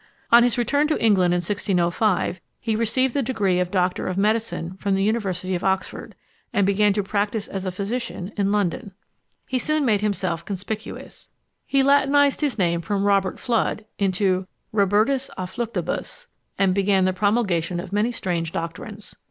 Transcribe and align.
On 0.31 0.41
his 0.41 0.57
return 0.57 0.87
to 0.87 0.99
England 0.99 1.31
in 1.31 1.35
1605, 1.41 2.41
he 2.59 2.75
received 2.75 3.13
the 3.13 3.21
degree 3.21 3.59
of 3.59 3.69
Doctor 3.69 4.07
of 4.07 4.17
Medicine 4.17 4.75
from 4.77 4.95
the 4.95 5.03
University 5.03 5.53
of 5.53 5.63
Oxford, 5.63 6.15
and 6.51 6.65
began 6.65 6.91
to 6.93 7.03
practise 7.03 7.47
as 7.47 7.65
a 7.65 7.71
physician 7.71 8.31
in 8.35 8.51
London. 8.51 8.93
He 9.45 9.59
soon 9.59 9.85
made 9.85 10.01
himself 10.01 10.43
conspicuous. 10.43 11.29
He 11.67 11.83
latinised 11.83 12.41
his 12.41 12.57
name 12.57 12.81
from 12.81 13.03
Robert 13.03 13.37
Fludd 13.37 13.85
into 13.99 14.47
Robertus 14.73 15.29
à 15.37 15.47
Fluctibus, 15.47 16.27
and 16.57 16.73
began 16.73 17.05
the 17.05 17.13
promulgation 17.13 17.79
of 17.79 17.93
many 17.93 18.11
strange 18.11 18.51
doctrines. 18.51 19.15